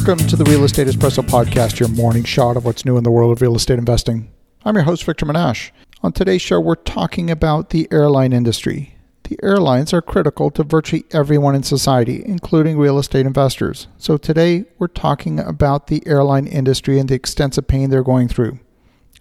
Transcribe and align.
Welcome 0.00 0.28
to 0.28 0.36
the 0.36 0.44
Real 0.44 0.64
Estate 0.64 0.86
Espresso 0.86 1.22
Podcast, 1.22 1.78
your 1.78 1.90
morning 1.90 2.24
shot 2.24 2.56
of 2.56 2.64
what's 2.64 2.86
new 2.86 2.96
in 2.96 3.04
the 3.04 3.10
world 3.10 3.32
of 3.32 3.42
real 3.42 3.54
estate 3.54 3.78
investing. 3.78 4.32
I'm 4.64 4.74
your 4.74 4.84
host, 4.84 5.04
Victor 5.04 5.26
Menasce. 5.26 5.72
On 6.02 6.10
today's 6.10 6.40
show, 6.40 6.58
we're 6.58 6.76
talking 6.76 7.30
about 7.30 7.68
the 7.68 7.86
airline 7.92 8.32
industry. 8.32 8.96
The 9.24 9.38
airlines 9.42 9.92
are 9.92 10.00
critical 10.00 10.50
to 10.52 10.64
virtually 10.64 11.04
everyone 11.10 11.54
in 11.54 11.64
society, 11.64 12.22
including 12.24 12.78
real 12.78 12.98
estate 12.98 13.26
investors. 13.26 13.88
So 13.98 14.16
today, 14.16 14.64
we're 14.78 14.86
talking 14.86 15.38
about 15.38 15.88
the 15.88 16.02
airline 16.06 16.46
industry 16.46 16.98
and 16.98 17.06
the 17.06 17.14
extensive 17.14 17.68
pain 17.68 17.90
they're 17.90 18.02
going 18.02 18.28
through. 18.28 18.58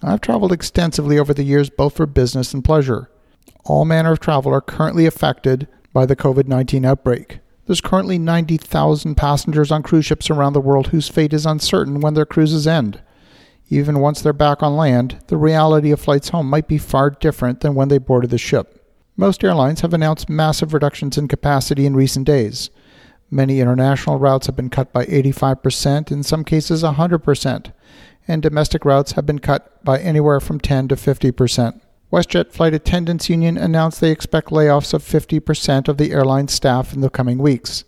I've 0.02 0.22
traveled 0.22 0.54
extensively 0.54 1.20
over 1.20 1.34
the 1.34 1.44
years, 1.44 1.70
both 1.70 1.98
for 1.98 2.06
business 2.06 2.54
and 2.54 2.64
pleasure. 2.64 3.12
All 3.66 3.84
manner 3.84 4.14
of 4.14 4.22
travel 4.22 4.54
are 4.54 4.62
currently 4.62 5.06
affected 5.06 5.68
by 5.92 6.06
the 6.06 6.16
COVID 6.16 6.48
19 6.48 6.86
outbreak. 6.86 7.40
There's 7.70 7.82
currently 7.82 8.18
90,000 8.18 9.14
passengers 9.14 9.72
on 9.72 9.84
cruise 9.84 10.04
ships 10.04 10.32
around 10.32 10.54
the 10.54 10.60
world 10.60 10.88
whose 10.88 11.08
fate 11.08 11.34
is 11.34 11.46
uncertain 11.46 12.00
when 12.00 12.16
their 12.16 12.26
cruises 12.26 12.66
end. 12.66 13.00
Even 13.70 14.00
once 14.00 14.24
they're 14.24 14.34
back 14.34 14.64
on 14.64 14.76
land, 14.76 15.20
the 15.28 15.38
reality 15.38 15.92
of 15.92 16.00
flights 16.00 16.30
home 16.30 16.50
might 16.50 16.68
be 16.68 16.80
far 16.80 17.12
different 17.12 17.60
than 17.60 17.76
when 17.76 17.90
they 17.90 18.00
boarded 18.00 18.32
the 18.32 18.40
ship. 18.40 18.84
Most 19.16 19.44
airlines 19.44 19.82
have 19.82 19.94
announced 19.94 20.32
massive 20.32 20.74
reductions 20.74 21.16
in 21.16 21.28
capacity 21.28 21.86
in 21.86 21.96
recent 21.96 22.26
days. 22.26 22.72
Many 23.30 23.60
international 23.60 24.18
routes 24.18 24.48
have 24.48 24.56
been 24.56 24.72
cut 24.72 24.92
by 24.92 25.06
85%, 25.06 26.12
in 26.12 26.24
some 26.24 26.44
cases 26.44 26.82
100%, 26.82 27.72
and 28.28 28.42
domestic 28.42 28.84
routes 28.84 29.12
have 29.12 29.28
been 29.28 29.38
cut 29.38 29.86
by 29.86 30.00
anywhere 30.00 30.40
from 30.40 30.60
10 30.60 30.88
to 30.88 30.96
50%. 30.96 31.80
WestJet 32.12 32.52
Flight 32.52 32.74
Attendants 32.74 33.30
Union 33.30 33.56
announced 33.56 34.02
they 34.02 34.10
expect 34.10 34.50
layoffs 34.50 34.96
of 34.96 35.04
50% 35.04 35.88
of 35.88 35.98
the 35.98 36.12
airline 36.12 36.48
staff 36.48 36.92
in 36.92 37.02
the 37.02 37.10
coming 37.10 37.38
weeks. 37.38 37.84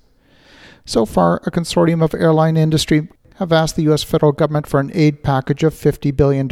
So 0.85 1.07
far, 1.07 1.38
a 1.45 1.49
consortium 1.49 2.03
of 2.03 2.13
airline 2.13 2.55
industry 2.55 3.09
have 3.38 3.52
asked 3.52 3.76
the 3.76 3.84
U.S. 3.84 4.03
federal 4.03 4.31
government 4.31 4.68
for 4.68 4.79
an 4.79 4.91
aid 4.93 5.23
package 5.23 5.63
of 5.63 5.73
$50 5.73 6.15
billion. 6.15 6.48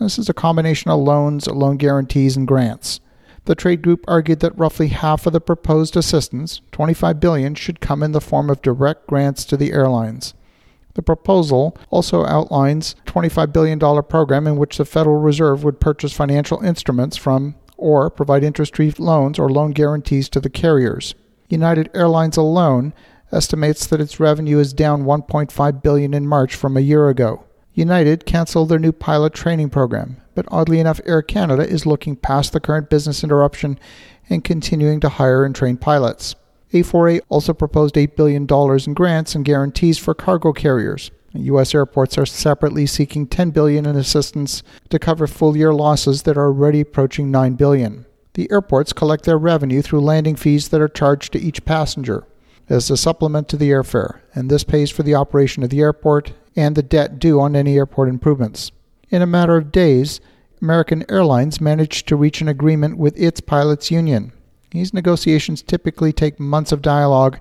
This 0.00 0.18
is 0.18 0.30
a 0.30 0.34
combination 0.34 0.90
of 0.90 1.00
loans, 1.00 1.46
loan 1.46 1.76
guarantees, 1.76 2.34
and 2.34 2.48
grants. 2.48 3.00
The 3.44 3.54
trade 3.54 3.82
group 3.82 4.02
argued 4.08 4.40
that 4.40 4.56
roughly 4.56 4.88
half 4.88 5.26
of 5.26 5.34
the 5.34 5.40
proposed 5.40 5.98
assistance, 5.98 6.62
25 6.72 7.20
billion, 7.20 7.54
should 7.54 7.80
come 7.80 8.02
in 8.02 8.12
the 8.12 8.22
form 8.22 8.48
of 8.48 8.62
direct 8.62 9.06
grants 9.06 9.44
to 9.46 9.58
the 9.58 9.72
airlines. 9.72 10.32
The 10.96 11.02
proposal 11.02 11.76
also 11.90 12.24
outlines 12.24 12.96
a 13.06 13.10
$25 13.10 13.52
billion 13.52 13.78
program 13.78 14.46
in 14.46 14.56
which 14.56 14.78
the 14.78 14.86
Federal 14.86 15.18
Reserve 15.18 15.62
would 15.62 15.78
purchase 15.78 16.14
financial 16.14 16.64
instruments 16.64 17.18
from 17.18 17.54
or 17.76 18.08
provide 18.08 18.42
interest-free 18.42 18.94
loans 18.96 19.38
or 19.38 19.50
loan 19.50 19.72
guarantees 19.72 20.30
to 20.30 20.40
the 20.40 20.48
carriers. 20.48 21.14
United 21.50 21.90
Airlines 21.92 22.38
alone 22.38 22.94
estimates 23.30 23.86
that 23.86 24.00
its 24.00 24.18
revenue 24.18 24.58
is 24.58 24.72
down 24.72 25.04
1.5 25.04 25.82
billion 25.82 26.14
in 26.14 26.26
March 26.26 26.54
from 26.54 26.78
a 26.78 26.80
year 26.80 27.10
ago. 27.10 27.44
United 27.74 28.24
canceled 28.24 28.70
their 28.70 28.78
new 28.78 28.90
pilot 28.92 29.34
training 29.34 29.68
program, 29.68 30.16
but 30.34 30.46
oddly 30.50 30.80
enough 30.80 31.02
Air 31.04 31.20
Canada 31.20 31.68
is 31.68 31.84
looking 31.84 32.16
past 32.16 32.54
the 32.54 32.60
current 32.60 32.88
business 32.88 33.22
interruption 33.22 33.78
and 34.30 34.42
continuing 34.42 35.00
to 35.00 35.10
hire 35.10 35.44
and 35.44 35.54
train 35.54 35.76
pilots. 35.76 36.36
A4A 36.82 37.20
also 37.28 37.52
proposed 37.52 37.94
$8 37.94 38.16
billion 38.16 38.46
in 38.86 38.94
grants 38.94 39.34
and 39.34 39.44
guarantees 39.44 39.98
for 39.98 40.14
cargo 40.14 40.52
carriers. 40.52 41.10
U.S. 41.34 41.74
airports 41.74 42.16
are 42.16 42.26
separately 42.26 42.86
seeking 42.86 43.26
10 43.26 43.50
billion 43.50 43.86
in 43.86 43.96
assistance 43.96 44.62
to 44.88 44.98
cover 44.98 45.26
full-year 45.26 45.74
losses 45.74 46.22
that 46.22 46.36
are 46.36 46.46
already 46.46 46.80
approaching 46.80 47.30
9 47.30 47.54
billion. 47.54 48.06
The 48.34 48.50
airports 48.50 48.92
collect 48.92 49.24
their 49.24 49.38
revenue 49.38 49.82
through 49.82 50.00
landing 50.00 50.36
fees 50.36 50.68
that 50.68 50.80
are 50.80 50.88
charged 50.88 51.32
to 51.32 51.40
each 51.40 51.64
passenger 51.64 52.26
as 52.68 52.90
a 52.90 52.96
supplement 52.96 53.48
to 53.48 53.56
the 53.56 53.70
airfare, 53.70 54.20
and 54.34 54.50
this 54.50 54.64
pays 54.64 54.90
for 54.90 55.02
the 55.02 55.14
operation 55.14 55.62
of 55.62 55.70
the 55.70 55.80
airport 55.80 56.32
and 56.56 56.74
the 56.74 56.82
debt 56.82 57.18
due 57.18 57.40
on 57.40 57.54
any 57.54 57.76
airport 57.76 58.08
improvements. 58.08 58.72
In 59.10 59.22
a 59.22 59.26
matter 59.26 59.56
of 59.56 59.70
days, 59.70 60.20
American 60.60 61.04
Airlines 61.10 61.60
managed 61.60 62.08
to 62.08 62.16
reach 62.16 62.40
an 62.40 62.48
agreement 62.48 62.98
with 62.98 63.18
its 63.18 63.40
pilots' 63.40 63.90
union. 63.90 64.32
These 64.76 64.92
negotiations 64.92 65.62
typically 65.62 66.12
take 66.12 66.38
months 66.38 66.70
of 66.70 66.82
dialogue, 66.82 67.40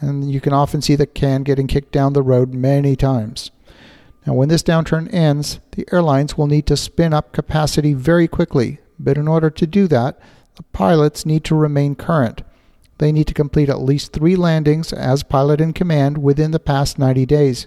and 0.00 0.30
you 0.30 0.38
can 0.38 0.52
often 0.52 0.82
see 0.82 0.96
the 0.96 1.06
can 1.06 1.42
getting 1.42 1.66
kicked 1.66 1.92
down 1.92 2.12
the 2.12 2.20
road 2.20 2.52
many 2.52 2.94
times. 2.94 3.50
Now, 4.26 4.34
when 4.34 4.50
this 4.50 4.62
downturn 4.62 5.08
ends, 5.10 5.60
the 5.72 5.88
airlines 5.90 6.36
will 6.36 6.46
need 6.46 6.66
to 6.66 6.76
spin 6.76 7.14
up 7.14 7.32
capacity 7.32 7.94
very 7.94 8.28
quickly, 8.28 8.80
but 8.98 9.16
in 9.16 9.26
order 9.26 9.48
to 9.48 9.66
do 9.66 9.86
that, 9.88 10.20
the 10.56 10.62
pilots 10.74 11.24
need 11.24 11.42
to 11.44 11.54
remain 11.54 11.94
current. 11.94 12.42
They 12.98 13.12
need 13.12 13.28
to 13.28 13.34
complete 13.34 13.70
at 13.70 13.80
least 13.80 14.12
three 14.12 14.36
landings 14.36 14.92
as 14.92 15.22
pilot 15.22 15.62
in 15.62 15.72
command 15.72 16.18
within 16.18 16.50
the 16.50 16.60
past 16.60 16.98
90 16.98 17.24
days. 17.24 17.66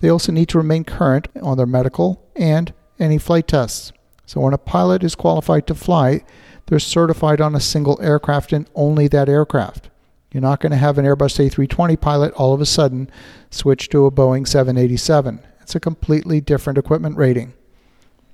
They 0.00 0.10
also 0.10 0.30
need 0.30 0.50
to 0.50 0.58
remain 0.58 0.84
current 0.84 1.26
on 1.42 1.56
their 1.56 1.64
medical 1.64 2.22
and 2.36 2.74
any 2.98 3.16
flight 3.16 3.48
tests. 3.48 3.94
So, 4.32 4.40
when 4.40 4.54
a 4.54 4.58
pilot 4.58 5.04
is 5.04 5.14
qualified 5.14 5.66
to 5.66 5.74
fly, 5.74 6.24
they're 6.64 6.78
certified 6.78 7.42
on 7.42 7.54
a 7.54 7.60
single 7.60 8.00
aircraft 8.00 8.54
and 8.54 8.66
only 8.74 9.06
that 9.08 9.28
aircraft. 9.28 9.90
You're 10.32 10.40
not 10.40 10.58
going 10.58 10.72
to 10.72 10.78
have 10.78 10.96
an 10.96 11.04
Airbus 11.04 11.50
A320 11.50 12.00
pilot 12.00 12.32
all 12.32 12.54
of 12.54 12.62
a 12.62 12.64
sudden 12.64 13.10
switch 13.50 13.90
to 13.90 14.06
a 14.06 14.10
Boeing 14.10 14.48
787. 14.48 15.38
It's 15.60 15.74
a 15.74 15.80
completely 15.80 16.40
different 16.40 16.78
equipment 16.78 17.18
rating. 17.18 17.52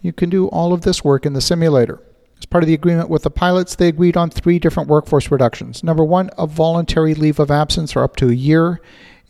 You 0.01 0.13
can 0.13 0.31
do 0.31 0.47
all 0.47 0.73
of 0.73 0.83
this 0.83 1.03
work 1.03 1.27
in 1.27 1.33
the 1.33 1.41
simulator. 1.41 2.01
As 2.39 2.47
part 2.47 2.63
of 2.63 2.69
the 2.69 2.75
agreement 2.75 3.11
with 3.11 3.25
the 3.25 3.31
pilots, 3.31 3.75
they 3.75 3.89
agreed 3.89 4.17
on 4.17 4.31
three 4.31 4.61
different 4.61 4.89
workforce 4.89 5.33
reductions. 5.33 5.83
Number 5.83 6.05
one, 6.05 6.31
a 6.39 6.47
voluntary 6.47 7.17
leave 7.17 7.41
of 7.41 7.51
absence 7.51 7.91
for 7.91 8.05
up 8.05 8.15
to 8.19 8.29
a 8.29 8.35
year, 8.35 8.81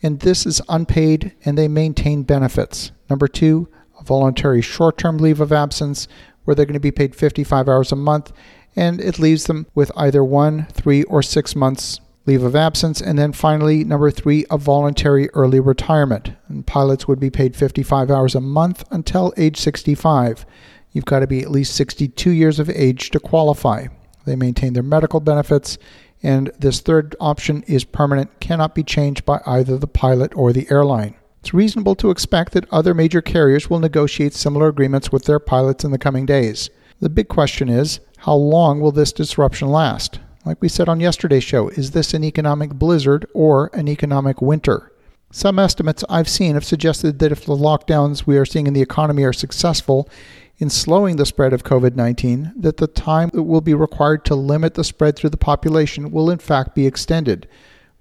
and 0.03 0.19
this 0.19 0.45
is 0.45 0.61
unpaid 0.69 1.33
and 1.43 1.57
they 1.57 1.67
maintain 1.67 2.21
benefits. 2.21 2.91
Number 3.09 3.27
two, 3.27 3.69
a 3.99 4.03
voluntary 4.03 4.61
short 4.61 4.99
term 4.99 5.17
leave 5.17 5.41
of 5.41 5.51
absence 5.51 6.07
where 6.43 6.55
they're 6.55 6.65
going 6.65 6.73
to 6.73 6.79
be 6.79 6.91
paid 6.91 7.15
55 7.15 7.67
hours 7.67 7.91
a 7.91 7.95
month 7.95 8.31
and 8.75 9.01
it 9.01 9.19
leaves 9.19 9.45
them 9.45 9.67
with 9.73 9.91
either 9.95 10.23
one, 10.23 10.67
three, 10.71 11.03
or 11.03 11.21
six 11.21 11.55
months 11.55 11.99
leave 12.25 12.43
of 12.43 12.55
absence. 12.55 13.01
And 13.01 13.17
then 13.17 13.33
finally, 13.33 13.83
number 13.83 14.11
three, 14.11 14.45
a 14.49 14.57
voluntary 14.57 15.29
early 15.31 15.59
retirement. 15.59 16.31
And 16.47 16.65
pilots 16.65 17.07
would 17.07 17.19
be 17.19 17.29
paid 17.29 17.55
55 17.55 18.11
hours 18.11 18.35
a 18.35 18.41
month 18.41 18.83
until 18.91 19.33
age 19.35 19.57
65. 19.57 20.45
You've 20.91 21.05
got 21.05 21.19
to 21.19 21.27
be 21.27 21.41
at 21.41 21.51
least 21.51 21.75
62 21.75 22.29
years 22.31 22.59
of 22.59 22.69
age 22.69 23.09
to 23.11 23.19
qualify. 23.19 23.87
They 24.25 24.35
maintain 24.35 24.73
their 24.73 24.83
medical 24.83 25.19
benefits, 25.19 25.77
and 26.21 26.51
this 26.59 26.81
third 26.81 27.15
option 27.19 27.63
is 27.63 27.83
permanent, 27.83 28.39
cannot 28.39 28.75
be 28.75 28.83
changed 28.83 29.25
by 29.25 29.41
either 29.45 29.77
the 29.77 29.87
pilot 29.87 30.35
or 30.35 30.51
the 30.51 30.67
airline. 30.69 31.15
It's 31.41 31.53
reasonable 31.53 31.95
to 31.95 32.11
expect 32.11 32.51
that 32.53 32.71
other 32.71 32.93
major 32.93 33.21
carriers 33.21 33.69
will 33.69 33.79
negotiate 33.79 34.33
similar 34.33 34.67
agreements 34.67 35.11
with 35.11 35.23
their 35.23 35.39
pilots 35.39 35.83
in 35.83 35.91
the 35.91 35.97
coming 35.97 36.25
days. 36.25 36.69
The 36.99 37.09
big 37.09 37.29
question 37.29 37.69
is 37.69 38.01
how 38.17 38.35
long 38.35 38.81
will 38.81 38.91
this 38.91 39.13
disruption 39.13 39.69
last? 39.69 40.19
Like 40.45 40.61
we 40.61 40.67
said 40.67 40.89
on 40.89 40.99
yesterday's 40.99 41.43
show, 41.43 41.69
is 41.69 41.91
this 41.91 42.13
an 42.13 42.23
economic 42.23 42.71
blizzard 42.73 43.25
or 43.33 43.69
an 43.73 43.87
economic 43.87 44.41
winter? 44.41 44.91
Some 45.31 45.59
estimates 45.59 46.03
I've 46.09 46.27
seen 46.27 46.55
have 46.55 46.65
suggested 46.65 47.19
that 47.19 47.31
if 47.31 47.45
the 47.45 47.55
lockdowns 47.55 48.25
we 48.25 48.37
are 48.37 48.45
seeing 48.45 48.67
in 48.67 48.73
the 48.73 48.81
economy 48.81 49.23
are 49.23 49.33
successful 49.33 50.09
in 50.57 50.69
slowing 50.69 51.15
the 51.15 51.25
spread 51.25 51.53
of 51.53 51.63
COVID 51.63 51.95
19, 51.95 52.53
that 52.57 52.77
the 52.77 52.87
time 52.87 53.29
it 53.33 53.45
will 53.45 53.61
be 53.61 53.73
required 53.73 54.25
to 54.25 54.35
limit 54.35 54.73
the 54.73 54.83
spread 54.83 55.15
through 55.15 55.29
the 55.29 55.37
population 55.37 56.11
will 56.11 56.29
in 56.29 56.39
fact 56.39 56.75
be 56.75 56.85
extended. 56.85 57.47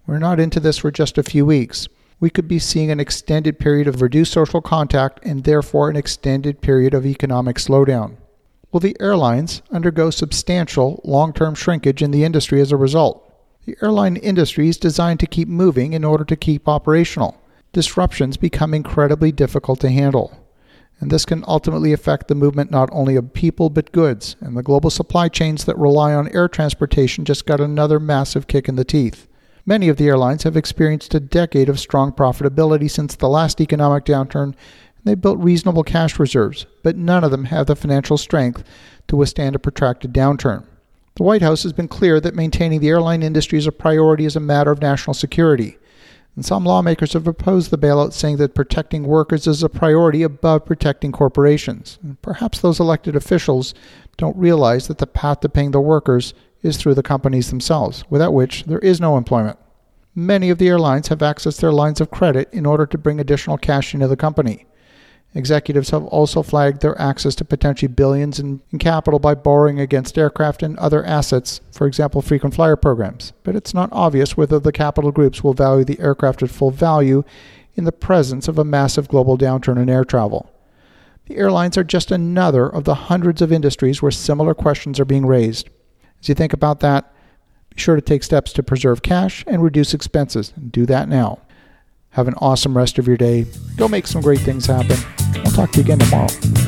We're 0.06 0.18
not 0.18 0.40
into 0.40 0.58
this 0.58 0.78
for 0.78 0.90
just 0.90 1.18
a 1.18 1.22
few 1.22 1.46
weeks. 1.46 1.86
We 2.20 2.30
could 2.30 2.48
be 2.48 2.58
seeing 2.58 2.90
an 2.90 2.98
extended 2.98 3.58
period 3.58 3.86
of 3.86 4.02
reduced 4.02 4.32
social 4.32 4.60
contact 4.60 5.20
and 5.22 5.44
therefore 5.44 5.88
an 5.88 5.96
extended 5.96 6.60
period 6.60 6.94
of 6.94 7.06
economic 7.06 7.56
slowdown. 7.56 8.16
Will 8.72 8.80
the 8.80 8.96
airlines 9.00 9.62
undergo 9.70 10.10
substantial 10.10 11.00
long 11.04 11.32
term 11.32 11.54
shrinkage 11.54 12.02
in 12.02 12.10
the 12.10 12.24
industry 12.24 12.60
as 12.60 12.72
a 12.72 12.76
result? 12.76 13.24
The 13.64 13.76
airline 13.82 14.16
industry 14.16 14.68
is 14.68 14.78
designed 14.78 15.20
to 15.20 15.26
keep 15.26 15.46
moving 15.46 15.92
in 15.92 16.04
order 16.04 16.24
to 16.24 16.36
keep 16.36 16.66
operational. 16.66 17.40
Disruptions 17.72 18.36
become 18.36 18.74
incredibly 18.74 19.30
difficult 19.30 19.78
to 19.80 19.90
handle. 19.90 20.44
And 21.00 21.12
this 21.12 21.24
can 21.24 21.44
ultimately 21.46 21.92
affect 21.92 22.26
the 22.26 22.34
movement 22.34 22.72
not 22.72 22.88
only 22.92 23.14
of 23.14 23.32
people 23.32 23.70
but 23.70 23.92
goods, 23.92 24.34
and 24.40 24.56
the 24.56 24.62
global 24.62 24.90
supply 24.90 25.28
chains 25.28 25.64
that 25.64 25.78
rely 25.78 26.12
on 26.12 26.34
air 26.34 26.48
transportation 26.48 27.24
just 27.24 27.46
got 27.46 27.60
another 27.60 28.00
massive 28.00 28.48
kick 28.48 28.68
in 28.68 28.74
the 28.74 28.84
teeth. 28.84 29.27
Many 29.68 29.90
of 29.90 29.98
the 29.98 30.06
airlines 30.06 30.44
have 30.44 30.56
experienced 30.56 31.14
a 31.14 31.20
decade 31.20 31.68
of 31.68 31.78
strong 31.78 32.10
profitability 32.10 32.90
since 32.90 33.14
the 33.14 33.28
last 33.28 33.60
economic 33.60 34.06
downturn 34.06 34.44
and 34.44 34.56
they 35.04 35.14
built 35.14 35.38
reasonable 35.40 35.82
cash 35.82 36.18
reserves, 36.18 36.64
but 36.82 36.96
none 36.96 37.22
of 37.22 37.30
them 37.30 37.44
have 37.44 37.66
the 37.66 37.76
financial 37.76 38.16
strength 38.16 38.64
to 39.08 39.16
withstand 39.16 39.54
a 39.54 39.58
protracted 39.58 40.14
downturn. 40.14 40.64
The 41.16 41.22
White 41.22 41.42
House 41.42 41.64
has 41.64 41.74
been 41.74 41.86
clear 41.86 42.18
that 42.18 42.34
maintaining 42.34 42.80
the 42.80 42.88
airline 42.88 43.22
industry 43.22 43.58
as 43.58 43.66
a 43.66 43.70
priority 43.70 44.24
is 44.24 44.36
a 44.36 44.40
matter 44.40 44.70
of 44.70 44.80
national 44.80 45.12
security. 45.12 45.76
And 46.34 46.46
some 46.46 46.64
lawmakers 46.64 47.12
have 47.12 47.28
opposed 47.28 47.70
the 47.70 47.76
bailout, 47.76 48.14
saying 48.14 48.38
that 48.38 48.54
protecting 48.54 49.02
workers 49.02 49.46
is 49.46 49.62
a 49.62 49.68
priority 49.68 50.22
above 50.22 50.64
protecting 50.64 51.12
corporations. 51.12 51.98
And 52.02 52.22
perhaps 52.22 52.60
those 52.60 52.80
elected 52.80 53.14
officials 53.14 53.74
don't 54.16 54.36
realize 54.38 54.88
that 54.88 54.96
the 54.96 55.06
path 55.06 55.40
to 55.40 55.50
paying 55.50 55.72
the 55.72 55.80
workers 55.82 56.32
is 56.62 56.76
through 56.76 56.94
the 56.94 57.02
companies 57.02 57.50
themselves, 57.50 58.04
without 58.10 58.34
which 58.34 58.64
there 58.64 58.78
is 58.80 59.00
no 59.00 59.16
employment. 59.16 59.58
many 60.14 60.50
of 60.50 60.58
the 60.58 60.68
airlines 60.68 61.08
have 61.08 61.20
accessed 61.20 61.60
their 61.60 61.70
lines 61.70 62.00
of 62.00 62.10
credit 62.10 62.48
in 62.52 62.66
order 62.66 62.84
to 62.84 62.98
bring 62.98 63.20
additional 63.20 63.56
cash 63.56 63.94
into 63.94 64.08
the 64.08 64.16
company. 64.16 64.66
Executives 65.34 65.90
have 65.90 66.04
also 66.06 66.42
flagged 66.42 66.80
their 66.80 66.98
access 67.00 67.34
to 67.34 67.44
potentially 67.44 67.86
billions 67.86 68.40
in, 68.40 68.60
in, 68.72 68.78
capital 68.78 69.18
by 69.20 69.34
borrowing 69.34 69.78
against 69.78 70.16
aircraft 70.16 70.62
and 70.62 70.78
other 70.78 71.04
assets, 71.04 71.60
for 71.70 71.86
example, 71.86 72.22
frequent 72.22 72.54
flyer 72.54 72.76
programs. 72.76 73.32
But 73.42 73.54
it's 73.54 73.74
not 73.74 73.90
obvious 73.92 74.36
whether 74.36 74.58
the 74.58 74.72
capital 74.72 75.12
groups 75.12 75.44
will 75.44 75.52
value 75.52 75.84
the 75.84 76.00
aircraft 76.00 76.42
at 76.42 76.50
full 76.50 76.70
value 76.70 77.24
in 77.74 77.84
the 77.84 77.92
presence 77.92 78.48
of 78.48 78.58
a 78.58 78.64
massive 78.64 79.06
global 79.06 79.36
downturn 79.36 79.80
in 79.80 79.90
air 79.90 80.04
travel. 80.04 80.50
The 81.26 81.36
airlines 81.36 81.76
are 81.76 81.84
just 81.84 82.10
another 82.10 82.66
of 82.66 82.84
the 82.84 82.94
hundreds 82.94 83.42
of 83.42 83.52
industries 83.52 84.00
where 84.00 84.10
similar 84.10 84.54
questions 84.54 84.98
are 84.98 85.04
being 85.04 85.26
raised. 85.26 85.68
As 86.20 86.28
you 86.28 86.34
think 86.34 86.52
about 86.52 86.80
that, 86.80 87.12
be 87.70 87.80
sure 87.80 87.96
to 87.96 88.02
take 88.02 88.22
steps 88.22 88.52
to 88.54 88.62
preserve 88.62 89.02
cash 89.02 89.44
and 89.46 89.62
reduce 89.62 89.94
expenses. 89.94 90.52
Do 90.70 90.86
that 90.86 91.08
now. 91.08 91.40
Have 92.10 92.28
an 92.28 92.34
awesome 92.38 92.76
rest 92.76 92.98
of 92.98 93.06
your 93.06 93.16
day. 93.16 93.46
Go 93.76 93.88
make 93.88 94.06
some 94.06 94.22
great 94.22 94.40
things 94.40 94.66
happen. 94.66 94.96
I'll 95.44 95.52
talk 95.52 95.70
to 95.72 95.78
you 95.78 95.84
again 95.84 95.98
tomorrow. 95.98 96.67